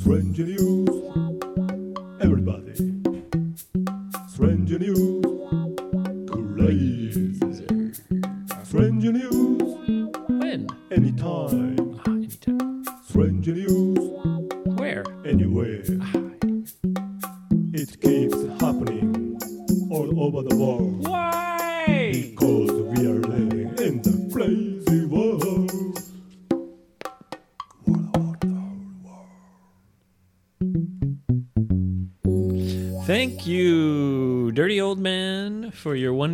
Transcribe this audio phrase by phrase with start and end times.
[0.00, 0.79] Strange news.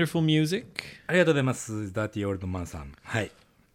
[0.06, 0.84] wonderful music.
[1.08, 1.72] ありがとうございます。
[1.72, 2.64] Dirty Old Man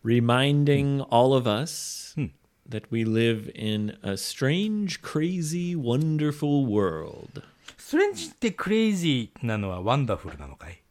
[0.03, 1.05] reminding hmm.
[1.09, 2.27] all of us hmm.
[2.67, 7.43] that we live in a strange, crazy, wonderful world.
[7.77, 10.81] Strange the crazy ストレンジってクレイジーなのはワンダフルなのかい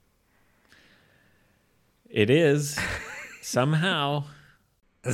[2.11, 2.79] ?It is,
[3.43, 4.25] somehow.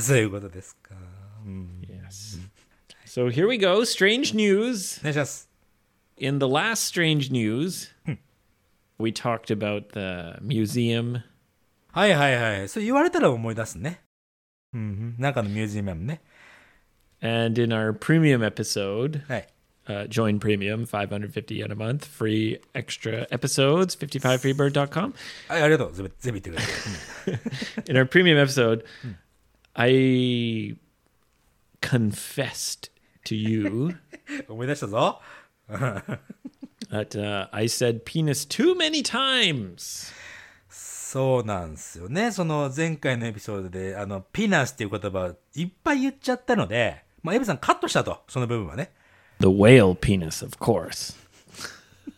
[1.87, 2.39] Yes.
[3.05, 4.99] So here we go, strange news.
[6.17, 8.15] In the last strange news, hmm
[8.98, 11.22] we talked about the museum
[11.92, 12.68] はいはいはい。
[12.68, 14.00] そう言われたら思い出すね。
[14.72, 15.14] うんうん。
[15.18, 16.22] なんかのミュージアムね。
[17.20, 19.48] and in our premium episode, はい。
[19.88, 25.12] uh, join premium 550 yen a month free extra episodes 55freebird.com
[25.48, 25.92] は い、ありがとう。
[25.92, 26.62] 全部全部言って
[27.24, 27.36] くれ
[27.86, 27.90] て。
[27.90, 28.84] in our premium episode
[29.74, 30.76] i
[31.80, 32.90] confessed
[33.24, 33.96] to you
[34.48, 35.20] 思い出したぞ。
[36.89, 40.13] That uh, i said penis too many times
[40.69, 42.33] そうなんですよね。
[42.33, 48.23] その前回のエピソードで、あの、ピナスっていう言葉いっぱい言っちゃったので、まあ、エビさんカットしたと。
[48.27, 48.91] その部分はね。
[49.39, 51.15] the whale penis of course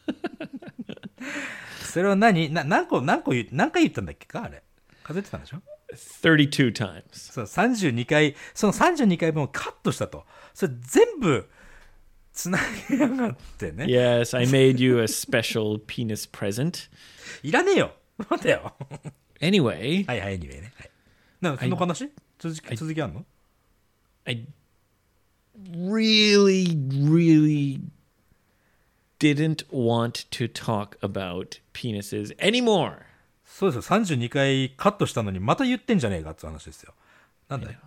[1.83, 2.49] それは何？
[2.51, 4.43] な何個、何個言う、何回言ったんだっけか？
[4.43, 4.63] あれ。
[5.03, 5.61] 数えてたんでしょ
[5.93, 10.25] ？32 times そう、32回、その32回分をカットしたと。
[10.55, 11.47] それ全部、
[12.39, 12.57] つな
[12.89, 13.83] げやがってね。
[13.83, 16.89] yes i made you a special penis present
[17.43, 17.91] いらねえよ。
[18.29, 18.73] 待てよ。
[19.41, 20.71] anyway はいはい、anyway ね。
[20.77, 20.91] はい。
[21.41, 23.25] なんかその話、続き、続きあんの
[24.23, 24.47] I
[25.69, 27.81] really, really
[29.19, 32.99] didn't want to talk about penises anymore.
[33.43, 33.97] そうですよ。
[33.97, 36.93] 32回カットしたのにまた言ってんじゃねえかって話ですよ。
[37.49, 37.79] なんだよ。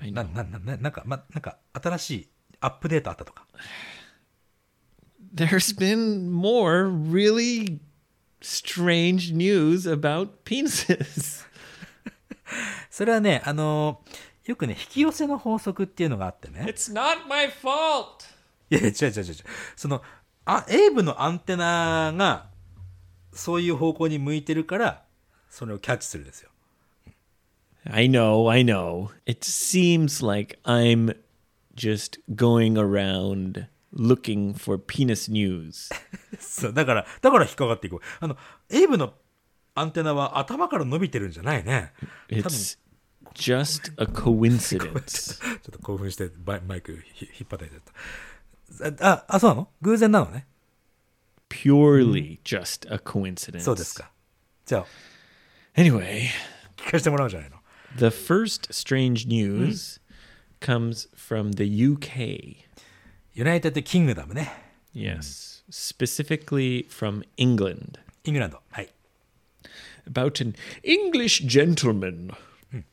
[0.00, 0.32] I な、know.
[0.32, 2.28] な、な、ななんか、ま、なんか、新しい
[2.66, 3.46] アップデートあったとか。
[5.34, 7.78] There's been more really
[8.40, 11.44] strange news about penises.
[12.90, 16.64] それはね、あのーよくね、引き寄せの法則っていうのがあってね。
[16.68, 18.24] It's not my fault.
[18.70, 19.34] いや違う違う違う。
[19.74, 20.02] その、
[20.44, 22.46] あ、エイブのアンテナが、
[23.32, 25.02] そういう方向に向いてるから、
[25.50, 26.50] それをキャッチするんですよ。
[27.90, 29.10] I know, I know.
[29.26, 31.16] It seems like I'm
[31.75, 35.89] just going around looking for penis news.
[36.39, 37.99] そう、だから、だから引っかかっていこう。
[38.19, 38.37] あの、
[38.69, 39.13] エイブの
[39.75, 41.93] アンテナは頭から伸びてるんじゃないね。
[42.29, 42.77] 多分 It's
[43.33, 45.39] just a coincidence.
[45.39, 49.11] ちょっと興奮してバイマイクひ引っ張たいちゃった。
[49.13, 50.47] あ、あ、そうなの偶然なのね。
[51.49, 53.61] Purely just a coincidence.
[53.61, 54.11] そうですか。
[54.65, 54.85] じゃあ、
[55.75, 56.27] Anyway,
[56.75, 57.57] 聞かせてもらうんじゃないの
[57.97, 60.05] the first strange news うん。
[60.59, 62.57] comes from the UK.
[63.33, 64.51] ユナイテッドキングダムね。
[64.93, 67.99] Yes, specifically from England.
[68.23, 68.61] イングランド。
[68.69, 68.89] はい。
[70.05, 72.31] About an English gentleman.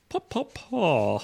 [0.09, 1.21] Pa pa pa.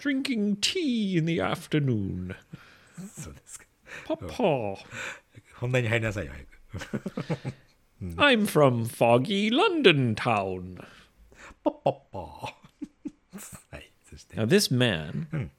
[0.00, 2.34] Drinking tea in the afternoon.
[3.16, 3.66] そうですか。
[4.06, 4.76] Pa pa.
[5.56, 7.54] 本題に入りなさいよ、早く。
[8.16, 10.84] I'm from foggy London town.
[11.64, 12.52] ポッポッポはい。
[12.52, 12.61] そして、
[14.34, 15.50] Now, this man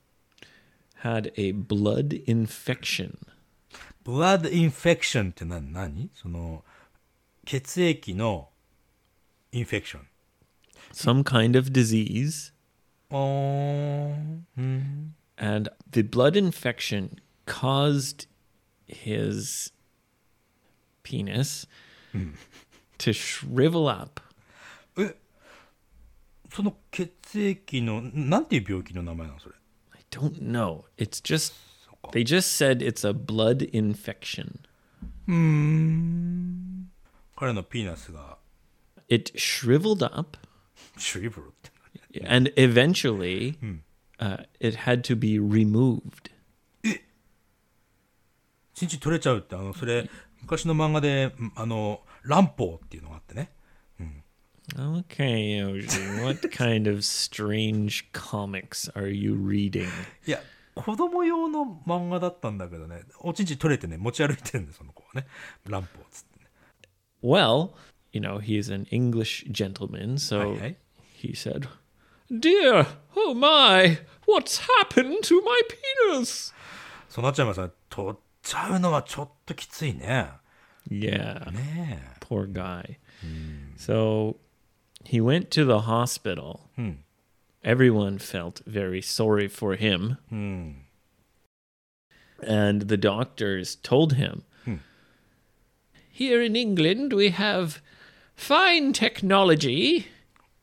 [1.03, 3.17] had a blood infection.
[4.03, 6.63] ブラッドインフェクションって何何その、
[7.45, 8.49] 血液の
[9.51, 10.07] インフェクション。
[10.93, 12.51] some kind of disease,
[13.11, 15.15] おーうん。
[15.37, 18.27] and the blood infection caused
[18.87, 19.71] his
[21.03, 21.67] penis
[22.97, 24.19] to shrivel up.
[26.54, 29.54] その血液の、なんていう病気の名前なのそれ。
[29.92, 30.84] I don't know.
[30.96, 31.54] It's just,
[32.12, 34.60] they just said it's a blood infection.
[37.36, 38.38] 彼のピーナスが、
[39.08, 40.38] It shriveled up,
[40.96, 41.74] シュリブルって。
[42.24, 43.56] and eventually
[44.20, 46.30] uh, it had to be removed.
[48.74, 50.08] チンチン取れちゃうって、あの、それ、
[50.42, 53.50] 昔の漫画で、んあの、乱暴っていうのがあってね。
[54.77, 59.89] Okay, Yoshi, what kind of strange comics are you reading?
[60.27, 60.39] いや、
[60.75, 65.27] 子供用の漫画だったんだけどね、おちんちん取れてね、持ち歩いてるんですその子はね。
[65.67, 66.45] 乱歩っつってね。
[67.23, 67.71] Well,
[68.11, 70.75] you know, he's an English gentleman, so Aye, aye.
[71.13, 71.67] he said,
[72.31, 73.97] Dear, oh my,
[74.27, 75.61] what's happened to my
[76.13, 76.53] penis?
[77.09, 77.69] そうなっちゃいますね。
[77.89, 80.29] 取っちゃうのはちょっときついね。
[80.87, 82.97] Yeah, ね poor guy.
[83.77, 84.35] So
[85.03, 86.69] he went to the hospital.
[87.63, 90.17] Everyone felt very sorry for him.
[92.41, 94.43] And the doctors told him,
[96.11, 97.81] Here in England, we have
[98.35, 100.05] fine technology.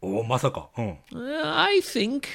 [0.03, 0.69] おお、まさか。
[0.77, 0.99] うん。
[1.13, 2.29] Uh, I think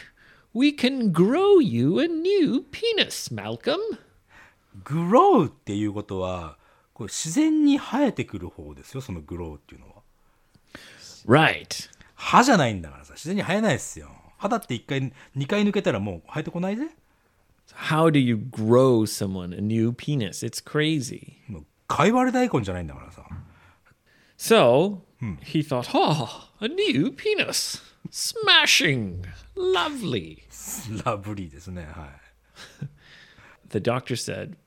[0.54, 3.78] we can grow you a new penis, Malcolm.
[4.84, 6.58] グローっていうことは、
[6.94, 10.02] これ自然に生えてくる方ですよ、そのグローっていうのは。
[11.28, 11.90] Right.
[12.16, 14.10] 歯じゃないんだからさ、自然に生えないですよ。
[14.38, 16.90] 歯だって一回、二回抜けたらもう生えてこないぜ。
[17.90, 20.46] How do you grow someone a new penis?
[20.46, 21.38] It's crazy.
[21.48, 23.26] もう、貝割れ大根じゃないんだからさ。
[24.38, 25.02] So
[25.44, 27.82] he thought, oh, a new penis.
[28.10, 29.24] Smashing.
[29.56, 30.40] Lovely.
[31.06, 32.10] ラブリーですね、はい。
[33.70, 34.58] The doctor said,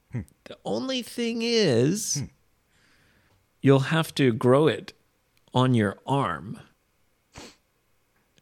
[0.44, 2.23] the only thing is,
[3.61, 4.94] you'll have to grow it
[5.53, 6.59] on your arm.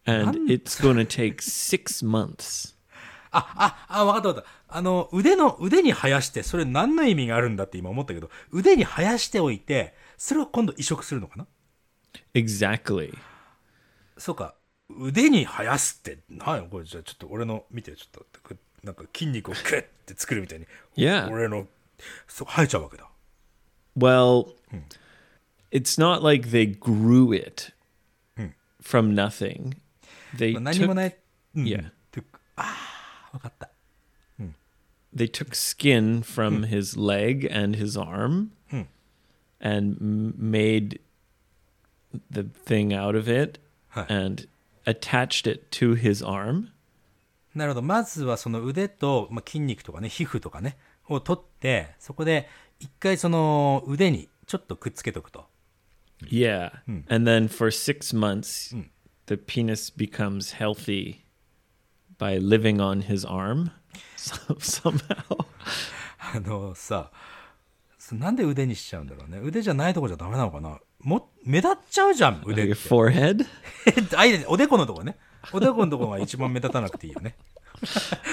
[0.07, 2.75] And it's to take six months.
[3.31, 4.49] あ、わかったわかった。
[4.69, 11.45] あの、腕の、腕に生やして、それ何の意味があるんだって今思ったけど、腕に生やしておいて、それを今度移植するのかな
[12.33, 13.13] ？Exactly.
[14.17, 14.55] そうか。
[14.89, 20.65] 腕に生やすって、なんこれじゃあちょっと俺の、見て、ちょっと、なんか筋肉をクッって作るみたいに。
[20.95, 21.29] Yeah.
[21.29, 21.67] 俺の、
[22.27, 23.09] そう、生えちゃうわけだ。
[23.97, 24.53] Well,
[25.71, 27.73] it's not like they grew it
[28.81, 29.75] from nothing.
[30.35, 31.17] They まあ何も took, ない。
[31.55, 31.91] うん Yeah.
[32.11, 32.75] トゥックあ
[33.31, 33.69] あ、わかった。
[35.15, 38.49] they took skin from his leg and his arm
[39.59, 40.99] and m- made
[42.29, 43.59] the thing out of it
[43.89, 44.05] Huh.
[44.09, 44.47] and
[44.85, 46.67] attached it to his arm.
[47.55, 47.81] なるほど。
[47.81, 50.77] まずはその腕と、まあ、筋肉とかね、皮膚とかね、
[51.09, 52.47] を取って、そこで
[52.79, 55.47] 一回その腕にちょっとくっつけとくと。
[56.21, 56.71] Yeah.
[57.09, 58.75] And then for six months,
[59.26, 61.24] the penis becomes healthy
[62.18, 63.70] by living on his arm
[64.16, 65.46] so, somehow.
[66.34, 67.10] あのさ、
[67.98, 69.38] そなんで腕にしちゃうんだろうね。
[69.42, 72.88] 腕じゃないとこじゃダメなのかなも、目立っちゃうじゃん、腕 Like っ your て。
[72.88, 74.16] forehead?
[74.16, 75.16] あ、いいねおでこのとこね。
[75.52, 77.34] おでこのとこが一番目立たなくていいよね。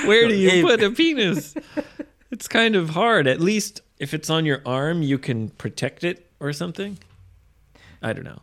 [0.06, 0.62] Where do you Hey.
[0.62, 1.56] put a penis?
[2.32, 3.28] It's kind of hard.
[3.28, 6.98] At least if it's on your arm, you can protect it or something.
[8.02, 8.42] I don't know.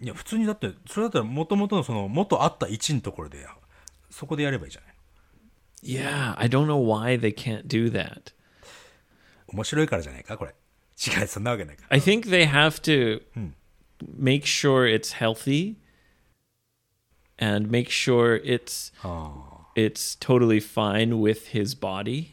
[0.00, 3.46] いや、普通にだって、それだったら元々のその、元あった位置のところで、
[4.10, 4.94] そこでやればいいじゃない
[5.82, 8.32] ？Yeah, I don't know why they can't do that.
[9.48, 10.54] 面白いからじゃないか、これ。
[10.96, 11.88] 違う、そんなわけないから。
[11.90, 13.22] I think they have to
[14.18, 15.76] make sure it's healthy
[17.38, 22.28] and make sure it's ああ it's totally fine with his body.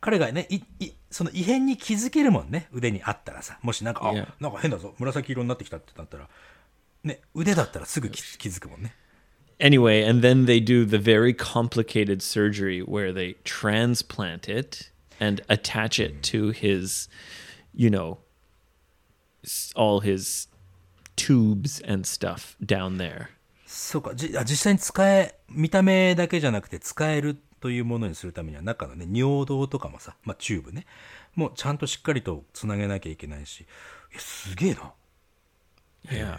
[0.00, 2.68] 彼がね、い、い、その異変に気づけるもんね。
[2.72, 3.58] 腕にあったらさ。
[3.62, 4.28] もしなんか、あ Yeah.
[4.38, 4.94] なんか変だぞ。
[4.98, 6.28] 紫色になってきたってなったら、
[7.04, 8.94] ね、腕だったらすぐ気気づくもんね。
[9.60, 14.90] Anyway, and then they do the very complicated surgery where they transplant it
[15.20, 17.08] and attach it to his,
[17.72, 18.18] you know,
[19.76, 20.48] all his
[21.16, 23.28] tubes and stuff down there.
[23.66, 24.14] そうか。
[24.14, 30.86] じあ実際に使え、見た目だけじゃなくて使えるというものにするためには、中のね、尿道とかもさ、まあ、チューブね。
[31.34, 33.66] もうちゃんとしっかりとつなげなきゃいけないし。
[34.14, 34.92] え、すげえな。
[36.06, 36.38] Yeah.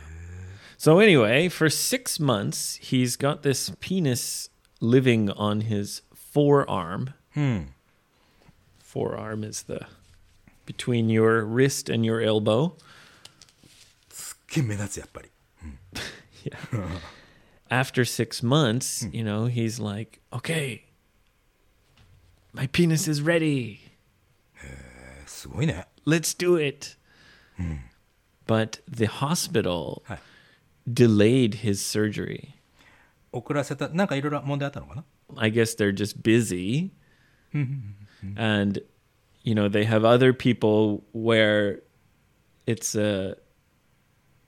[0.77, 4.49] So anyway, for six months, he's got this penis
[4.81, 7.15] living on his forearm.
[8.79, 9.87] Forearm is the
[10.67, 12.77] between your wrist and your elbow.
[14.09, 15.31] すっげえ目立つ、やっぱり。
[17.69, 20.85] After six months, you know, he's like, okay,
[22.53, 23.79] my penis is ready.
[25.27, 25.87] すごいね。
[26.07, 26.97] Let's do it.
[28.47, 30.21] But the hospital はい。
[30.91, 32.55] delayed his surgery.
[33.33, 35.05] 遅らせた、なんかいろいろ問題あったのかな
[35.37, 36.91] I guess they're just busy.
[38.37, 38.81] and,
[39.43, 41.83] you know, they have other people where
[42.67, 43.37] it's a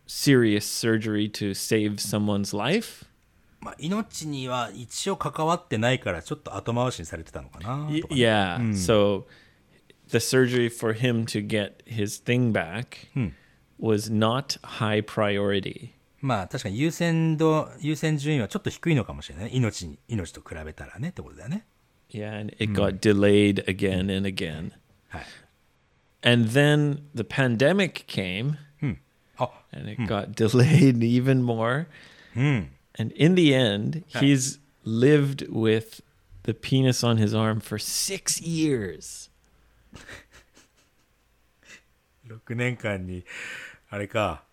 [0.07, 3.05] serious surgery to save someone's life.
[3.61, 8.59] まあ、命には一応関わってないから、ちょっと後回しにされてたのかな Y- とかね yeah.
[8.75, 9.25] So
[10.09, 13.09] the surgery for him to get his thing back
[13.79, 15.91] was not high priority.
[16.20, 19.56] まあ確かに優先度、優先順位はちょっと低いのかもしれない。
[19.56, 21.66] 命に、命と比べたらねってことだよね。
[22.10, 24.72] Yeah, and it got delayed again and again.
[25.10, 25.26] はい。
[26.24, 28.58] And then the pandemic came
[29.38, 31.86] あ、and it got delayed even more.
[32.36, 32.72] うん。
[33.00, 36.02] And in the end, he's lived with
[36.44, 39.30] the penis on his arm for six years.
[42.28, 43.24] 6年間に、
[43.90, 44.44] あれか、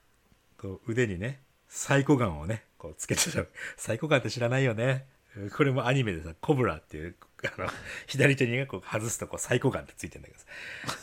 [0.59, 1.41] こう腕にね、
[1.77, 3.45] サイコガンをね、こうつけてた。
[3.77, 5.07] サイコガンって知らないよね。
[5.37, 7.17] うんこれもアニメでさ、コブラっていう、
[7.59, 7.69] あの、
[8.07, 10.47] 左手にねこう外すとこうサイコガンってついてんだけどさ。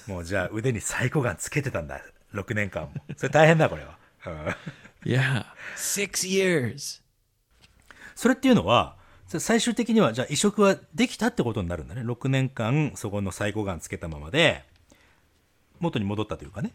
[0.07, 2.01] もうじゃあ腕にサイコガンつけてたんだ。
[2.33, 2.93] 6年間も。
[3.17, 3.97] それ大変だ、これは。
[4.25, 4.55] うん
[5.03, 7.01] Yeah, six years.
[8.15, 8.95] それっていうのは、
[9.27, 12.01] 最終的には、じゃあ移植はできたってことになるんだね。
[12.03, 14.63] 6年間、そこのサイコガンつけたままで、
[15.79, 16.71] 元に戻ったというかね。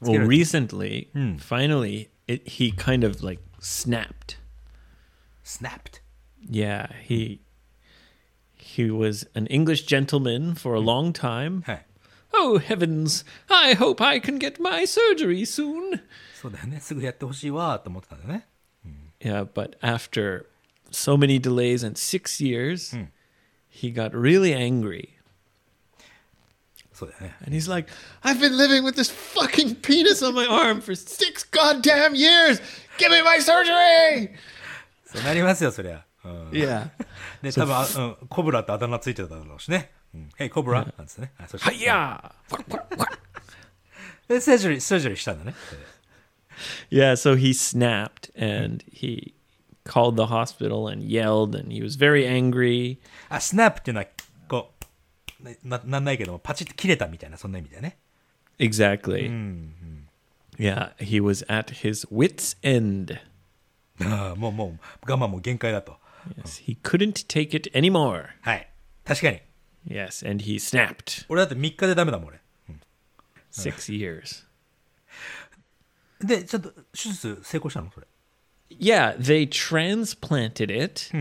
[0.00, 1.38] Well, recently, Hmm.
[1.38, 4.37] finally, it, he kind of like snapped.
[5.43, 6.01] snapped.
[6.49, 7.41] Yeah, he
[8.55, 11.63] he was an English gentleman for a long time.
[11.65, 11.85] はい。
[12.33, 13.25] Oh heavens!
[13.49, 16.01] I hope I can get my surgery soon.
[16.41, 16.79] そうだよね。
[16.79, 18.47] すぐやってほしいわ、と思ってたんだよね。
[19.19, 20.45] Yeah, but after
[20.89, 22.95] so many delays and six years,
[23.69, 25.09] he got really angry.
[26.95, 27.35] そうだよね。
[27.45, 27.91] And he's like,
[28.23, 32.61] I've been living with this fucking penis on my arm for six goddamn years.
[32.97, 34.29] Give me my surgery!
[35.05, 36.05] そうなりますよ、そりゃ。
[36.23, 36.89] うん、 Yeah.
[37.41, 39.91] で、多分、あうん、コブラってあだ名ついてただろうしね。
[40.13, 41.31] うん、ヘイ、コブラなんですね。
[41.37, 42.31] はい、そして Hiya!
[44.27, 45.55] で、サージュリー、サージュリーしたんだね。
[46.91, 49.33] Yeah, so he snapped and he
[49.83, 52.99] called the hospital and yelled and he was very angry.
[53.29, 54.14] あ、スナップっていうのは、こう、ね
[55.63, 57.97] な、なんないけども、パチッと切れたみたいな、そんな意味だよね。
[58.59, 59.29] Exactly.
[60.57, 63.19] Yeah, he was at his wits' end.
[64.01, 65.97] ああもう、もう、我慢も限界だと。
[66.37, 68.27] Yes, he couldn't take it anymore.
[68.41, 68.69] はい。
[69.03, 69.41] 確かに。
[69.87, 71.25] Yes, and he snapped.
[71.29, 72.39] 俺だって3日でダメだもん、俺。
[73.51, 74.45] Six years.
[76.19, 78.07] で、ちょっと、手術成功したのそれ。
[78.69, 81.11] Yeah, they transplanted it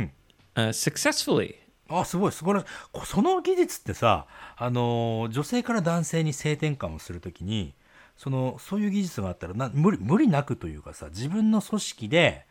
[0.54, 1.56] uh, successfully.
[1.89, 2.65] あ、すごい、素晴らしい。
[2.91, 4.27] こその技術ってさ、
[4.57, 7.75] あのー、女性から男性に性転換をするときに、
[8.17, 12.45] その、そういう技術があったらな、無理、無理なくというかさ、自分の組織で、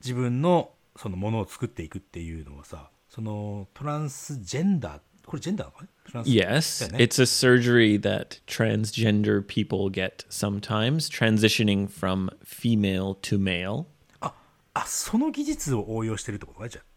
[0.00, 13.86] 自分の、そのものを作っていくっていうのはさ、その、トランスジェンダー、これジェンダーなのかね？Yes, it's a surgery that transgender people get sometimes, transitioning from female to male.
[14.20, 14.34] あ、
[14.74, 16.89] あ、その技術を応用してるってことかじゃあ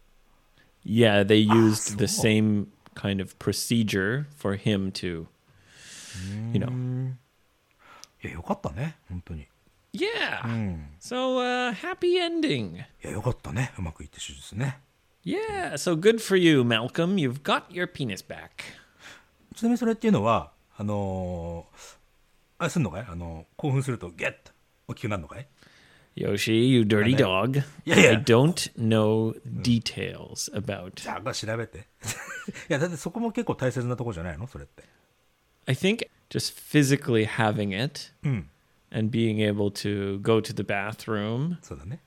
[0.84, 5.26] Yeah, they used the same kind of procedure for him to,
[6.52, 7.14] you know.
[8.22, 9.42] いや、よかったね、本当に。
[9.42, 9.46] い
[9.94, 10.78] Yeah.
[11.00, 12.84] So, uh, happy ending.
[13.02, 14.78] や、よかったね、うまくいって手術ね。
[15.24, 17.16] Yeah, so good for you, Malcolm.
[17.16, 18.50] You've got your penis back.
[19.54, 21.96] ちなみにそれっていうのは、あのー、
[22.58, 24.52] あれすんのかいあの興奮するとゲッと
[24.88, 25.46] 大きくなるのかい
[26.15, 27.61] Yoshi, you dirty dog.
[27.85, 28.09] Yeah, yeah.
[28.11, 31.01] I don't know details about.
[31.01, 31.79] じ ゃあ調べて。
[31.79, 31.81] い
[32.67, 34.83] や、だってそこも結構大切なとこじゃないのそれって。
[35.65, 38.49] I think just physically having it うん。
[38.91, 42.01] and being able to go to the bathroom そうだね。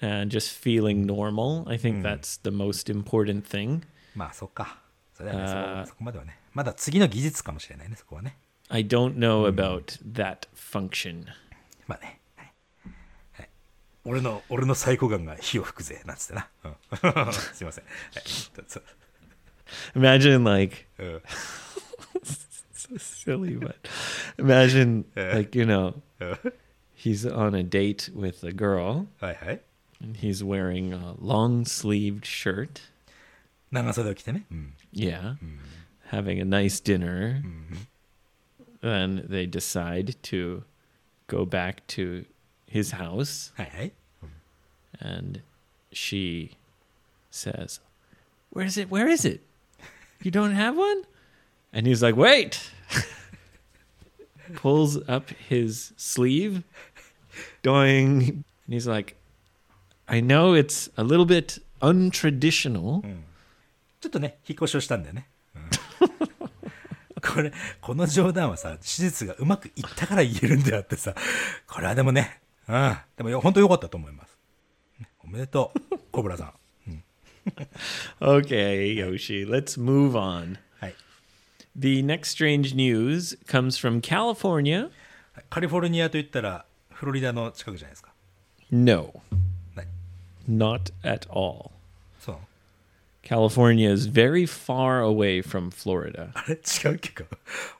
[0.00, 3.82] and just feeling normal, I think that's the most important thing.
[4.14, 4.78] まあ、そっか。
[5.14, 6.38] それはね、あーそこそこまではね。
[6.54, 8.36] まだ次の技術かもしれないね、そこはね。
[8.68, 11.24] I don't know about that function.
[11.86, 12.20] まあね。
[14.04, 14.12] はい。
[14.12, 16.48] はい、俺の、俺のサイコガンが火を吹くぜ、なんつってな。
[16.64, 17.84] うん、すいません。
[17.84, 18.22] はい。
[18.66, 18.84] そう
[19.94, 21.22] Imagine like うん。
[22.98, 23.74] silly, but
[24.38, 25.34] imagine Yeah.
[25.34, 26.38] like you know うん
[26.96, 29.60] he's on a date with a girl はいはい。
[30.02, 32.80] and he's wearing a long-sleeved shirt.
[33.70, 34.46] 長袖を着てね。
[34.50, 34.74] うん。
[34.94, 35.36] Yeah,
[36.10, 37.42] having a nice dinner.
[38.80, 40.62] Then they decide to
[41.26, 42.24] go back to
[42.72, 43.92] his house, はいはい。
[45.00, 45.42] and
[45.92, 46.56] she
[47.30, 47.80] says,
[48.50, 48.90] "Where is it?
[48.90, 49.40] Where is it?
[50.22, 51.04] You don't have one?"
[51.72, 52.72] And he's like, "Wait."
[54.54, 56.62] Pulls up his sleeve,
[57.62, 58.44] doing.
[58.66, 59.16] And he's like,
[60.06, 63.02] "I know it's a little bit untraditional."
[64.00, 65.28] ちょっとね、引っ越しをしたんだよね。
[65.54, 65.68] うん
[67.20, 71.14] これ、この冗談はさ、手術がうまくいったから言えるんであってさ、
[71.66, 72.97] これはでもね、 うん。
[73.17, 74.37] でもよ、本当良かったと思います。
[75.23, 76.53] おめでとう、コブラさん。
[78.21, 80.57] Okay, Yoshi, let's move on.
[80.79, 80.95] はい。
[81.75, 84.91] The next strange news comes from California.
[85.49, 88.13] カリフォルニアと言ったら、フロリダの近くじゃないですか。
[88.71, 89.21] No,
[89.75, 89.87] 何
[90.47, 91.72] not at all.
[93.28, 96.30] そうなの California is very far away from Florida.
[96.34, 97.24] あ れ違うっけか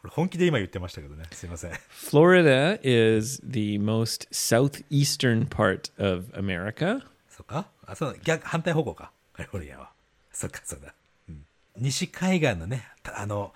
[0.04, 1.25] 俺本気で今言ってましたけどね。
[1.33, 1.73] すいません。
[1.90, 7.02] Florida is the most southeastern part of America.
[7.30, 8.18] そうかあ、そうだ。
[8.23, 9.11] 逆、反対方向か。
[9.33, 9.90] カリフォルニアは。
[10.33, 10.92] そっか、そうだ。
[11.28, 11.45] うん。
[11.78, 13.54] 西海岸のね、たあの、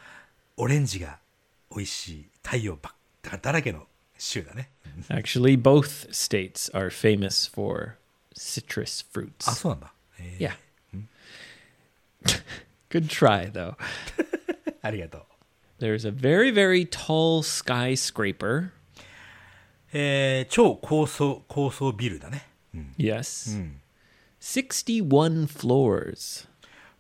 [0.57, 1.19] オレンジが
[1.71, 3.87] 美味しい太陽ばっだだらけの
[4.19, 4.71] 州だね。
[5.09, 7.97] Actually, both states are famous for
[8.35, 9.53] citrus あ、 fruits.
[9.55, 9.93] そうなんだ。
[10.19, 10.53] えー Yeah.
[12.91, 13.77] Good try, though.
[14.83, 15.23] ありがとう。
[15.81, 18.71] There's a very, very tall skyscraper.
[19.93, 22.47] えー、超高層、高層ビルだね。
[22.99, 23.69] Yes.
[24.41, 26.49] 61 floors.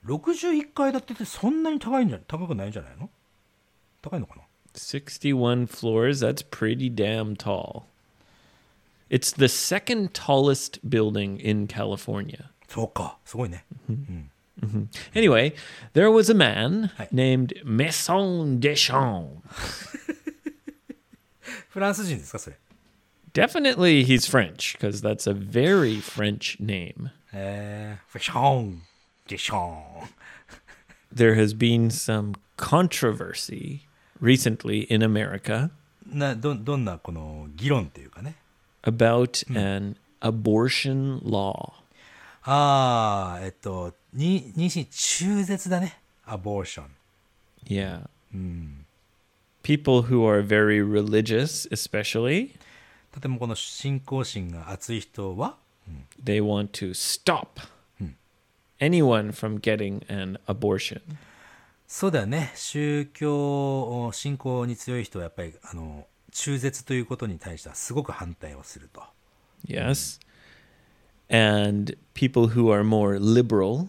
[0.05, 3.09] 61階建てってそんなに高いんじゃ、高くないんじゃないの
[4.03, 4.43] 高いのかな
[4.75, 6.21] 61 floors.
[6.21, 7.85] That's pretty damn tall.
[9.11, 12.51] It's the second tallest building in California.
[12.69, 13.19] そうか。
[13.25, 13.65] すごいね。
[15.15, 15.55] Anyway,
[15.95, 17.09] there was a man Hi.
[17.11, 19.41] named Maison Deschamps.
[21.71, 22.59] フランス人ですか、それ。
[23.33, 27.11] Definitely he's French, because that's a very French name.
[27.33, 28.83] えー、フェション、
[29.27, 29.83] デション。
[31.15, 33.81] There has been some controversy
[34.21, 35.71] recently in America
[36.07, 38.37] な、ど、どんなこの議論っていうかね。
[38.83, 41.73] about an abortion law.
[42.50, 46.00] ああ、えっと、に、妊娠中絶だね。
[46.25, 46.86] アボーション。
[47.66, 48.08] Yeah.
[49.63, 52.51] People who are very religious, especially,
[53.12, 55.58] とてもこの信仰心が熱い人は、
[56.24, 57.48] they want to stop
[58.80, 61.01] anyone from getting an abortion.
[61.86, 62.54] そうだよね。
[62.56, 69.04] 宗教、信仰に強い人はやっぱり、あの、中絶ということに対してはすごく反対をすると。
[69.68, 70.25] Yes.
[71.30, 73.88] And people who are more liberal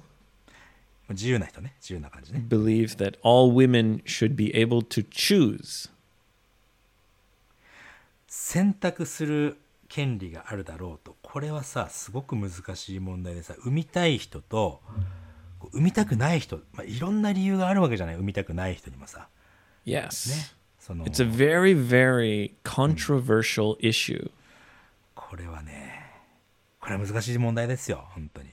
[1.11, 1.75] 自由な人ね。
[1.81, 2.45] 自由な感じね。
[2.49, 5.91] believe that all women should be able to choose.
[8.27, 9.57] 選択する
[9.89, 11.17] 権利があるだろうと。
[11.23, 14.83] これはさ、すごく難しい問題でさ、産みたい人と、
[15.73, 18.15] 産みたくない人、まあ、いろんな理由があるわけじゃない。
[18.17, 19.29] 産みたくない人にもさ。
[19.87, 20.31] Yes.
[20.31, 20.51] ね。
[20.79, 24.31] その、It's a very, very controversial issue.
[25.15, 25.98] これはね、
[26.88, 28.08] これは難しい問題ですよ。
[28.12, 28.50] 本当に。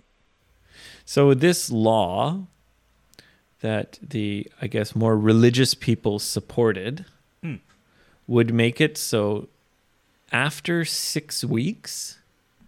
[1.05, 2.45] So, this law
[3.63, 7.05] that the, I guess, more religious people supported
[8.31, 9.49] would make it so
[10.33, 12.21] after six weeks,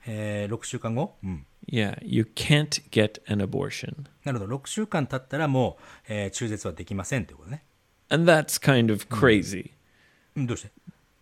[0.04, 4.06] えー、6週間後、うん、 yeah, you can't get an abortion.
[4.24, 4.56] なるほど。
[4.56, 7.62] 6週間経ったらもう、えー中絶はできませんということね。
[8.08, 9.70] And that's kind of crazy.
[10.34, 10.72] うん、どうして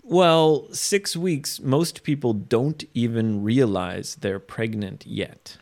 [0.04, 5.58] Well, six weeks, most people don't even realize they're pregnant yet.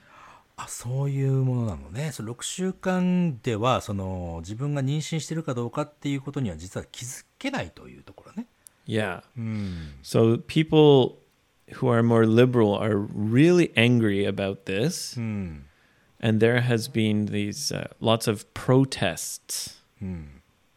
[0.57, 2.11] あ、そういうものなのね。
[2.12, 8.46] その6週間では、その、自分が妊娠してるかどうかっていうことには実は気づけないというところね。
[8.87, 9.22] Yeah.
[9.37, 9.98] うん。
[10.03, 11.18] So people
[11.74, 15.18] who are more liberal are really angry about this.
[15.20, 15.66] うん。
[16.20, 19.79] And there has been these uh, lots of protests.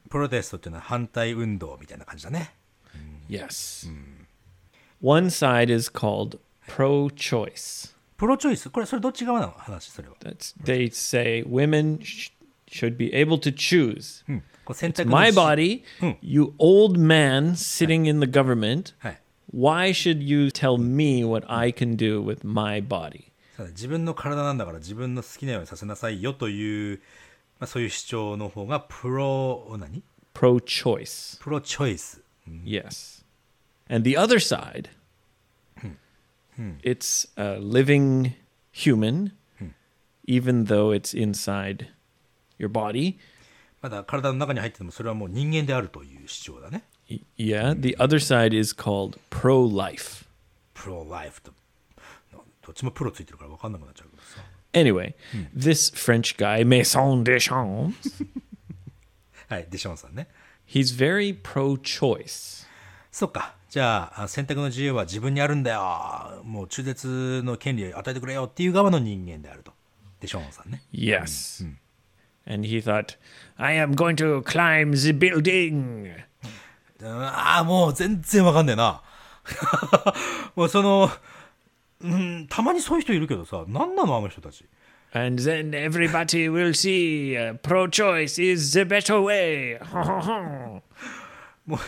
[0.09, 2.53] プロテストっていうのは反対運動みたいな感じだね。
[3.29, 3.89] Yes.
[5.01, 7.95] One side is called pro choice.
[8.17, 10.15] プロチョイスこれ、それどっち側なの話、それは。
[10.19, 12.31] That's they say women sh-
[12.69, 14.23] should be able to choose.
[14.29, 14.43] うん。
[14.63, 16.17] こう選 It's 択の my 自 body, Hmm.
[16.21, 18.93] you old man sitting in the government.
[18.99, 19.21] はい。
[19.53, 23.31] Why should you tell me what I can do with my body?
[23.57, 27.01] そうだ自分の体なんだから自分の好きなようにさせなさいよという、
[27.59, 30.03] まあ、そういう主張の方がプロ、何
[30.35, 31.41] Pro choice.
[31.41, 32.21] プロチョイス。
[32.47, 33.14] Yes.
[33.89, 34.89] And the other side,
[36.83, 38.33] it's a living
[38.71, 39.33] human,
[40.25, 41.87] even though it's inside
[42.59, 43.17] your body.
[43.81, 46.83] まだ体の中に入っててもそれはもう人間であるという主張だね。
[47.09, 47.73] Y- Yeah.
[47.79, 50.25] The other side is called pro life.
[50.75, 51.51] プロライフと。
[52.31, 54.41] などっちもプロついてるから分かんなくなっちゃうけどさ。
[54.73, 55.13] Anyway,
[55.53, 58.25] this French guy, Maison Deschamps,
[59.49, 60.27] はい、デションさんね。
[60.65, 62.64] he's very pro choice.
[63.16, 63.54] そっか。
[63.70, 66.42] じゃあ、あ選択の自由は自分にあるんだよ。
[66.44, 69.72] もう中絶の権利を与えてくれよっていう側の人間であると。
[70.20, 70.82] デションさんね。
[70.92, 71.66] Yes.
[72.46, 73.16] And he thought,
[73.56, 76.12] I am going to climb the building.
[77.00, 79.00] うんああ、もう全然わかんねえな。
[80.54, 81.10] もうその、
[82.02, 84.66] うん、たまにそういう人いるけどさ、何なのあの人たち。
[85.14, 89.80] And then everybody will see uh, pro choice is the better way.
[91.64, 91.78] もう、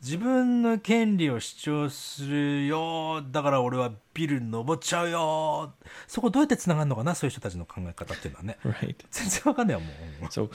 [0.00, 5.74] 自分の権利を主張するよだから俺はビル登っちゃうよ
[6.06, 8.94] そこどうやってつながるのかなそういう人たちの考え方っていうのはね Right.
[9.10, 9.86] 全然わかんないよも
[10.22, 10.50] う So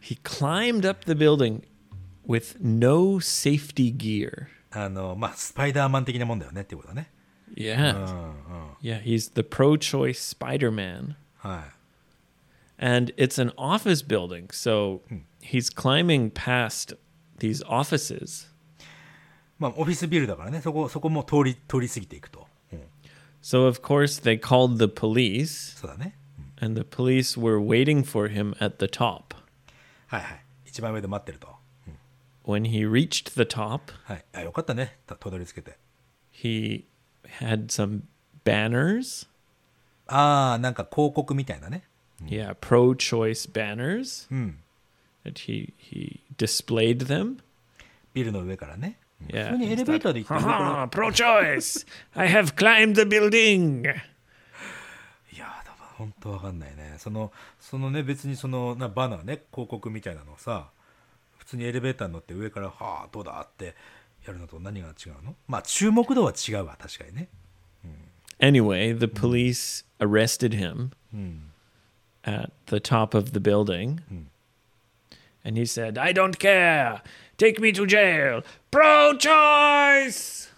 [0.00, 1.62] he climbed up the building
[2.26, 4.48] with no safety gear.
[4.72, 7.10] あのまあスパイダーマン的なもんだよねっていうことだね
[7.54, 7.94] Yeah.
[7.96, 8.32] うんうん
[8.82, 11.14] Yeah, he's the pro-choice Spider-Man.
[11.38, 11.75] はい
[12.77, 15.01] And it's an office building, so
[15.39, 16.93] he's climbing past
[17.37, 18.47] these offices.
[19.59, 22.81] まあオフィスビルだからねそこそこも通り通り過ぎていくと、うん、
[23.43, 26.15] So of course they called the police そうだね
[26.59, 29.35] and the police were waiting for him at the top.
[30.07, 31.47] はいはい一番上で待ってると
[32.43, 35.77] When he reached the top, はいあよかったねたたどり着けて
[36.33, 36.85] he
[37.39, 38.01] had some
[38.43, 39.27] banners.
[40.07, 41.83] ああなんか広告みたいなね
[42.24, 44.26] Yeah, pro-choice banners.
[44.30, 44.58] うん
[45.24, 47.38] that he he displayed them.
[48.14, 48.96] ビルの上からね
[49.28, 51.86] Yeah, 普通にエレベーターで行って上から Ah, pro-choice.
[52.14, 53.82] I have climbed the building.
[53.82, 53.86] い
[55.38, 60.68] やーだから本当わかんないねそのそのね別にそのなバナーね広告みたいなのをさ
[61.38, 63.74] 普通にエレベーターに乗って上から「はあどうだ?」って
[64.26, 65.34] やるのと何が違うの？
[65.48, 67.28] まあ注目度は違うわ確かにね
[68.38, 71.50] Anyway, the police arrested him うん
[72.25, 74.01] at the top of the building.
[75.43, 77.01] And he said, I don't care.
[77.37, 78.43] Take me to jail.
[78.69, 80.49] Pro choice.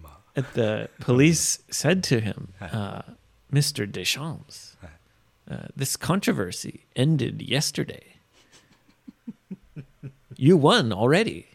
[0.00, 3.02] まあ And the police said to him, uh,
[3.52, 3.90] Mr.
[3.90, 4.76] Deschamps,
[5.50, 8.16] uh, this controversy ended yesterday.
[10.36, 11.46] you won already.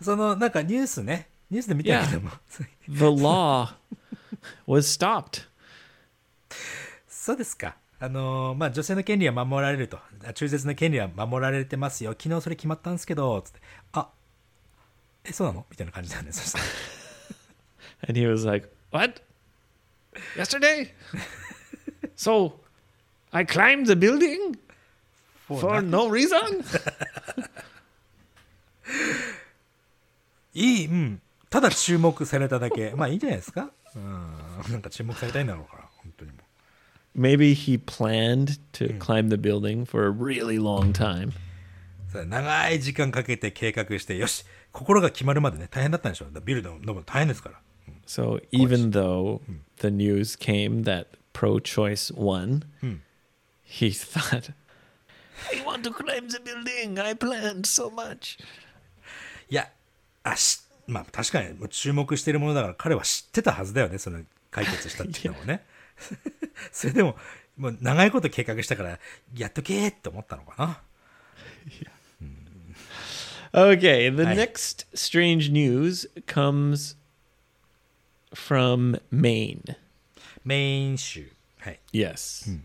[0.00, 2.30] そのなんかニュースねニュースで見たけども
[2.88, 3.74] The law
[4.66, 5.46] was stopped.
[7.07, 13.59] そうですかあのーまあ女性の権利は守られるとあ中絶の権利は守られてますよ昨日それ決まったんですけどつって
[13.93, 14.09] あ
[15.23, 15.65] えそうなの？
[15.71, 16.63] みたいな感じだよねそしたら
[18.09, 19.21] And he was like, What?
[20.37, 20.91] Yesterday?
[22.15, 22.53] so
[23.31, 24.57] I climbed the building?
[25.47, 26.63] For no reason?
[30.53, 31.21] いい、うん。
[31.49, 32.91] ただ注目されただけ。
[32.95, 34.31] まあいいんじゃないですかうん。
[34.71, 35.84] なんか注目されたいんだろうから。
[37.15, 41.31] Maybe he planned to climb the building for a really long time.
[42.13, 46.25] 長い時間かけて計画して、よし、心が決まるまでね、大変だったんでしょ。
[46.25, 47.61] だからビルの登るの大変ですから。
[48.05, 49.41] So even though
[49.77, 52.63] the news came that pro choice won,
[53.63, 54.53] he thought,
[55.51, 56.99] I want to climb the building.
[57.01, 58.39] I planned so much.
[59.49, 59.69] いや、
[60.23, 65.65] あし、まあ確かに注目してるものだから彼は知ってたはずだよね、その解決したっていうのもね。
[66.71, 67.15] それでも、
[67.57, 68.99] もう長いこと計画したから、
[69.35, 70.81] やっとけーって思ったのかな。
[73.53, 76.97] Okay, the next strange news comes
[78.33, 79.77] from Maine.
[80.43, 81.31] メイン州。
[81.59, 81.79] はい。
[81.93, 82.59] Yes.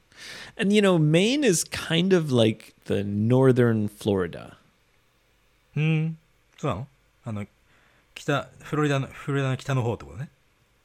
[0.58, 4.56] And you know, Maine is kind of like the northern Florida.
[5.76, 6.18] うん。
[6.58, 6.88] そうなの
[7.24, 7.46] あの、
[8.14, 10.28] 北、フロリダの、フロリダの北の方ってことね。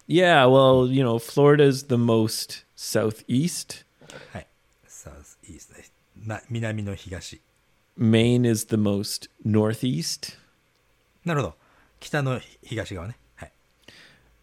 [0.06, 3.84] Yeah, well, you know, Florida's the most southeast.
[4.32, 4.46] はい。
[4.86, 5.92] サウスイーストです。
[6.16, 7.40] な、南の東。
[7.98, 10.36] Maine is the most northeast.
[11.24, 11.54] なるほど。
[12.00, 13.16] 北の東側ね。
[13.36, 13.52] はい。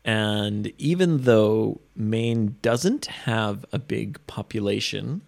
[0.05, 5.19] And even though Maine doesn't have a big population,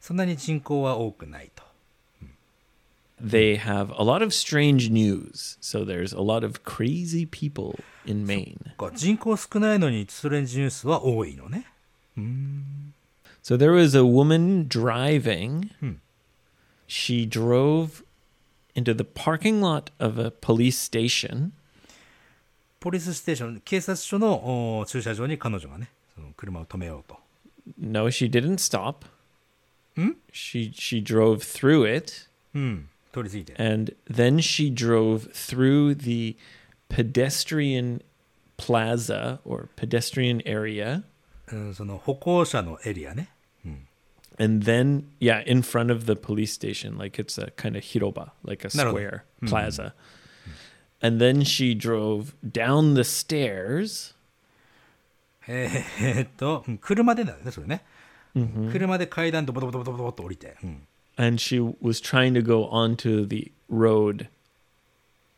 [0.00, 1.51] そんなに人口は多くないと。
[3.22, 5.56] they have a lot of strange news.
[5.60, 8.72] So there's a lot of crazy people in Maine.
[8.76, 11.66] こう人口少ないのにストレンジニュースは多いのね。
[13.42, 15.70] So there was a woman driving.
[16.86, 18.02] She drove
[18.74, 21.52] into the parking lot of a police station.
[22.80, 27.18] ポリスステーション、警察署のお駐車場に彼女がね、その車を止めようと。
[27.76, 29.04] No, she didn't stop.
[30.32, 32.88] She she drove through it うん。
[33.12, 33.54] 通り過ぎて。
[33.58, 36.36] and then she drove through the
[36.88, 38.02] pedestrian
[38.56, 41.02] plaza or pedestrian area
[41.50, 43.30] うん、その歩行者のエリアね。
[44.40, 48.30] and then yeah in front of the police station like it's a kind of hiroba
[48.44, 49.02] like a なるほど。
[49.02, 49.92] square plaza
[51.00, 54.14] and then she drove down the stairs
[55.48, 57.82] えーえーっと、うん車でだよね、それね。
[58.70, 60.56] 車で階段ドボドボドボドボドボっと降りて。
[60.62, 60.86] うん。
[61.16, 64.28] and she was trying to go onto the road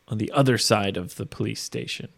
[0.07, 2.09] on the other side of the police station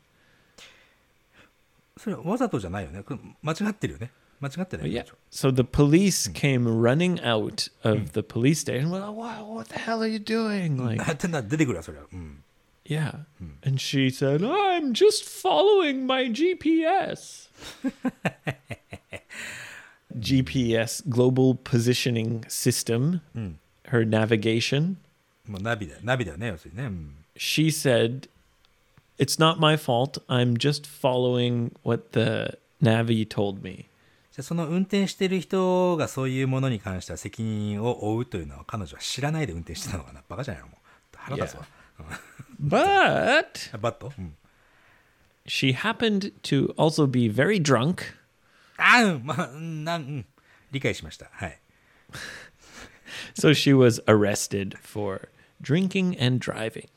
[1.97, 3.04] それわざとじゃないよね。
[3.04, 4.12] これ間違ってるよね。
[4.41, 5.13] 間違ってない But よ yeah.
[5.32, 8.89] So the police came running out of the police station.
[8.89, 10.84] Well, what, what the hell are you doing?
[10.84, 12.43] Like, だってな出てくるわそれは、うん、
[12.84, 13.26] yeah.
[13.65, 17.47] And she said, I'm just following my GPS.
[20.17, 23.21] GPS, Global Positioning System,
[23.89, 24.95] her navigation.
[25.47, 28.30] もうナビだよナビだよね要するにね、うん、 She said,
[29.19, 30.21] It's not my fault.
[30.28, 33.86] I'm just following what the Navi told me.
[34.32, 41.67] じゃあその運転してる人がそういうものに関しては責任を負うというのは彼女は知らないで運転してたのかなバカじゃないのもう腹立つわ、
[42.60, 44.36] But あバット、うん、
[45.45, 48.15] she happened to also be very drunk.
[48.79, 50.27] あうんまあうんなん、うん、
[50.71, 51.59] 理解しましたはい
[53.35, 55.29] So she was arrested for
[55.62, 56.88] drinking and driving.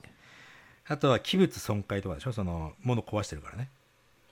[0.88, 2.34] あとは器物損壊とかでしょ？
[2.34, 3.70] その物壊してるからね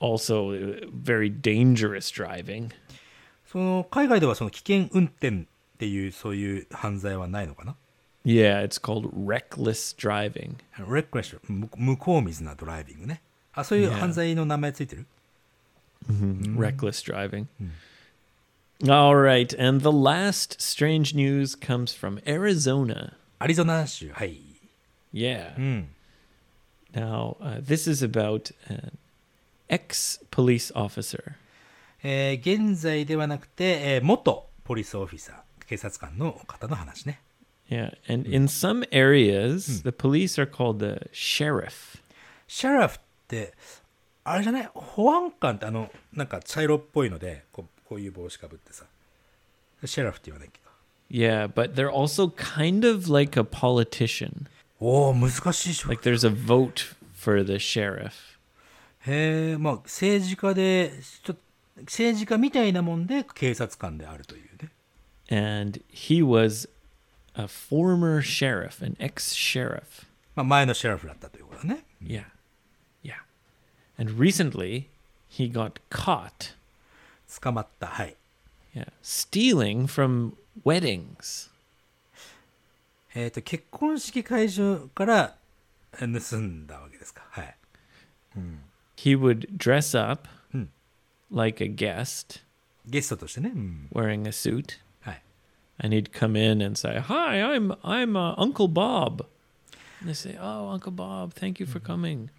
[0.00, 2.70] Also, uh, very dangerous driving.
[3.46, 5.44] その海外ではその危険運転っ
[5.78, 7.76] ていうそういう犯罪はないのかな
[8.24, 10.56] ？Yeah, it's called reckless driving.
[10.78, 13.22] レックレッシュ向向こう水なドライビングね
[13.54, 13.98] あそういう Yeah.
[13.98, 15.06] 犯罪の名前ついてる？
[16.07, 17.47] Reckless driving.
[18.87, 23.13] All right, and the last strange news comes from Arizona.
[23.39, 24.39] アリゾナ州はい
[25.13, 25.55] Yeah.
[25.57, 25.87] うん
[26.93, 28.97] Now, uh, this is about an
[29.69, 31.33] ex police officer.
[32.03, 32.39] えー
[32.71, 37.19] 現在ではなくて、えー元ポリスオフィサー警察官の方の話ね
[37.69, 41.97] Yeah, and in some areas, the police are called the sheriff.
[42.47, 43.53] シャラフって
[44.32, 48.84] あれじゃない保安官ってあのなんか茶色っぽいのでこうこういう帽子かぶってさ
[49.84, 50.70] シャラフって言わないっけか
[51.10, 54.46] Yeah, but they're also kind of like a politician.
[54.78, 58.12] おお難しい職 Like there's a vote for the sheriff.
[59.06, 60.92] へえまあ政治家で
[61.24, 61.36] ちょ
[61.78, 64.70] 政治家みたいなもんで警察官であるというね
[65.30, 66.68] And he was
[67.34, 70.06] a former sheriff, an ex sheriff.
[70.36, 71.84] まあ前のシャラフだったということだね.
[72.02, 72.24] Yeah.
[73.99, 74.87] And recently,
[75.29, 76.53] he got caught
[77.41, 78.15] 捕まったはい
[78.75, 80.33] yeah, stealing from
[80.65, 81.49] weddings.
[83.13, 85.35] えっ、と結婚式会場から
[85.93, 87.55] えー盗んだわけですかはい
[88.97, 90.67] He would dress up Hmm.
[91.31, 92.41] like a guest
[92.87, 94.79] ゲストとしてね、うん、 wearing a suit.
[95.01, 95.21] はい
[95.79, 99.25] and he'd come in and say, "Hi, I'm I'm uh, Uncle Bob."
[100.01, 102.29] And they say, "Oh, Uncle Bob, thank you for coming."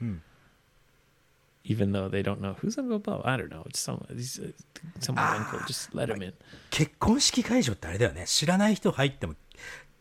[1.63, 3.21] even though they don't know who's Uncle Bob.
[3.25, 3.63] I don't know.
[3.65, 4.51] It's some, he's, uh,
[4.99, 5.59] someone's ah, uncle.
[5.67, 6.33] Just let him in.
[6.71, 8.25] 結婚式会場ってあれだよね。
[8.27, 9.35] 知らない人入っても、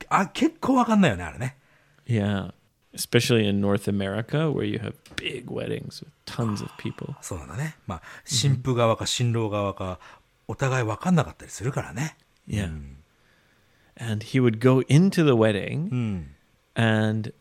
[0.09, 1.57] あ、結構わかんないよね、あれね。
[2.07, 2.53] Yeah.
[2.93, 7.15] Especially in North America, where you have big weddings with tons of people.
[7.15, 7.77] Ah, そうなんだね。
[7.87, 10.01] まあ、新婦側か新郎側か、
[10.49, 12.17] お互いわかんなかったりするからね。
[12.49, 12.97] Yeah.、うん、
[13.97, 14.29] and mm.
[14.29, 16.35] he would go into the wedding、うん、
[16.75, 17.33] and mm.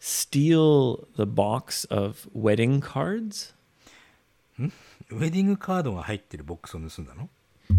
[0.00, 3.54] steal the box of wedding cards.
[4.59, 7.29] ウェディングカードが入ってるボックスを盗んだの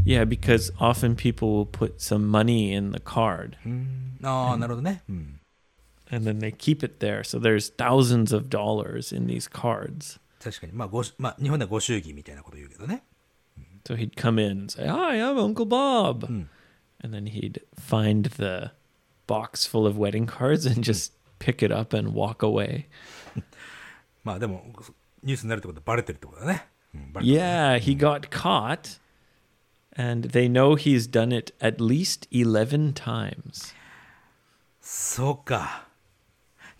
[0.05, 5.41] Yeah, because often people will put some money in the card うんああなるほどね、うん、
[6.11, 7.23] and then they keep it there.
[7.23, 10.19] So there's thousands of dollars in these cards.
[10.43, 13.03] 確かにまあごまあ日本ではご祝儀みたいなこと言うけどね
[13.85, 16.27] So he'd come in and say, Hi, I'm Uncle Bob.
[16.27, 16.45] Hmm.
[17.03, 18.73] And then he'd find the
[19.27, 22.87] box full of wedding cards and just pick it up and walk away.
[24.23, 24.65] まあでも
[25.24, 29.00] ニュースになるってことはバレてるってことだね、うん、バレてる Yeah, he got caught.
[29.96, 33.76] And they know he's done it at least 11 times.
[34.82, 35.88] そうか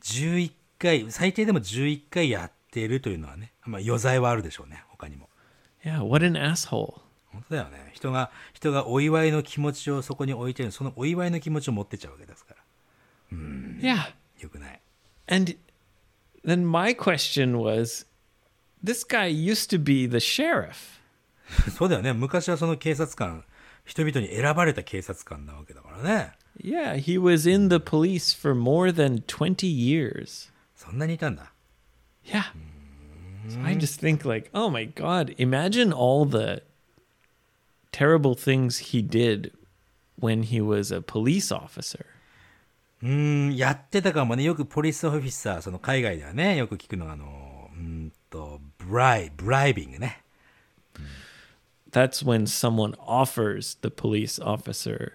[0.02, 5.30] 11回最低でも11回やってるというのはねまあ余罪はあるでしょうね他にも
[5.84, 7.02] Yeah, what an asshole.
[7.32, 12.60] 本当だよね人が人がお祝いの気持ちをそこに置いてるそのお祝いの気持ちを持ってっちゃうわけですから
[13.32, 14.14] Yeah.
[14.40, 14.82] よくない
[15.28, 15.56] And
[16.44, 18.08] then my question was
[18.84, 21.00] this guy used to be the sheriff.
[21.78, 22.14] そうだよね。
[22.14, 23.44] 昔はその警察官、
[23.86, 26.32] 人々に選ばれた警察官なわけだからね。
[26.62, 30.52] Yeah, he was in the police for more than 20 years.
[30.76, 31.54] そんなにいたんだ。
[32.26, 32.42] Yeah.
[32.42, 32.80] Hmm.
[33.50, 36.62] So I just think like, oh my god, imagine all the
[37.92, 39.52] terrible things he did
[40.20, 42.06] when he was a police officer.
[43.02, 44.44] Hmm, うーん、やってたかもね。
[44.44, 48.12] よくポリスオフィサー、その海外ではね、よく聞くのが、あの、うん
[48.89, 50.21] とブライブライビングね
[51.91, 55.13] That's when someone offers the police officer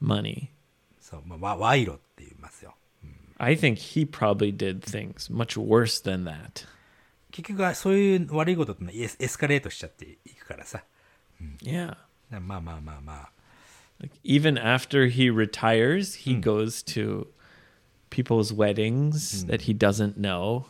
[0.00, 0.48] money.
[0.98, 2.74] そう、まあ、わ賄賂って言いますよ
[3.36, 6.66] I think he probably did things much worse than that.
[7.30, 10.84] 結局はそういう悪いことってのはエスエスカレートしちゃっていくからさ
[11.62, 11.96] Yeah.
[12.30, 13.30] まあまあまあまあ
[14.00, 17.28] Like even after he retires, he goes to
[18.10, 20.66] people's weddings that he doesn't know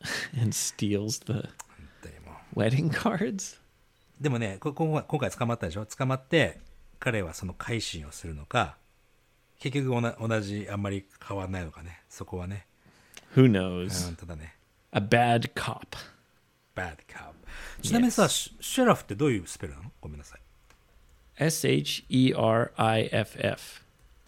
[0.40, 1.48] and steals the
[2.54, 3.58] wedding cards?
[4.20, 5.86] でもねこ今回今回捕まったでしょ？
[5.86, 6.58] 捕まって
[6.98, 8.76] 彼はその改心をするのか
[9.60, 12.00] 結局同じあんまり変わらないのかね？
[12.08, 12.66] そこはね。
[13.36, 14.10] Who う knows?
[14.12, 14.54] んただね。
[14.92, 15.80] A bad cop.
[16.74, 17.32] bad cop.
[17.82, 19.92] ちなみにさ、シシェラフってどういうスペルなの？
[20.00, 20.40] ごめんなさい。
[21.38, 23.84] S H E R I F F.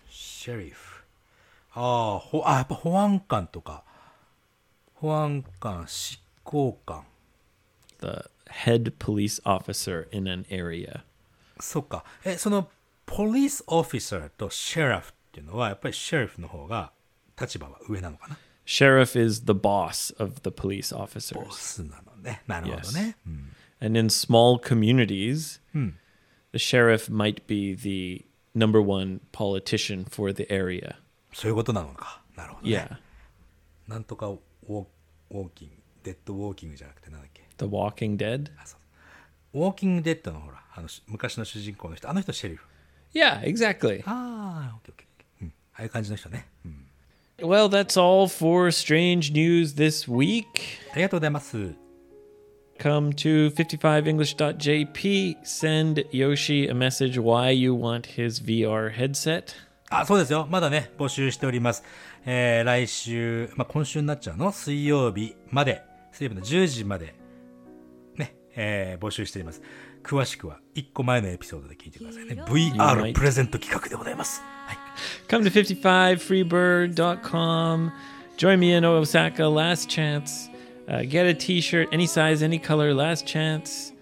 [0.09, 1.03] シェリフ
[1.73, 3.85] ああほあやっぱ保安官とか
[5.00, 7.06] 保安官執行官
[8.00, 11.02] The head police officer in an area.
[11.60, 12.70] そっかえその
[13.06, 16.92] ポリスオフィサーとシェラフっていうのはやっぱりシェリフの方が
[17.40, 21.52] 立場は上なのかな Sheriff is the boss of the police ボ officers.
[21.52, 30.46] スなのねなるほどね、うん And in small communities, the sheriff might be the number one politician for the
[30.50, 30.96] area.
[31.34, 32.98] そういうことなのかなるほどね、 Yeah.
[33.88, 34.32] なんとか
[34.69, 38.51] ウォーキングデッドウォーキングじゃなくてなんだっけ The Walking Dead.
[39.53, 42.65] ウォーキングデッドのほらあのし昔の主人公の人あの人シェリフ
[43.13, 44.03] Yeah, exactly.
[44.07, 46.87] ああオッケーオッケー、うん、ああいう感じの人ね、うん、
[47.39, 50.45] Well, that's all for strange news this week.
[50.93, 51.75] ありがとうございます
[52.79, 55.37] Come to 55english.jp.
[55.43, 59.55] Send Yoshi a message why you want his VR headset.
[59.91, 60.47] あ、そうですよ。
[60.49, 61.85] まだね、募集しております。
[62.27, 67.15] えー、来週、まあ、今週になっちゃうの水曜日まで、水曜日の10時まで、
[68.17, 69.63] ね、えー、募集しております。
[70.03, 72.43] 詳しくは、1個前のエピソードで聞いてくださいね。
[72.47, 74.43] VR プレゼント企画でございます。
[74.67, 74.79] はい。
[75.29, 77.93] Come to 55freebird.com.
[78.37, 79.49] Join me in Osaka.
[79.49, 80.51] Last chance.
[80.89, 82.95] Uh, get a t shirt, any size, any color.
[82.95, 83.93] Last chance.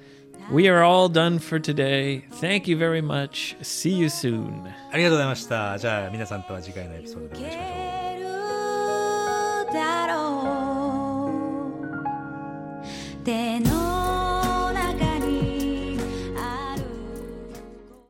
[0.50, 2.24] We are all done for today.
[2.40, 3.54] Thank you very much.
[3.60, 4.66] See you soon.
[4.90, 5.76] ありがとうございました。
[5.78, 7.72] じゃあ、皆さんとは次回のエピソードでお会いしましょ
[8.04, 8.07] う。
[9.72, 11.30] だろ
[13.20, 13.24] う。
[13.24, 13.87] 手の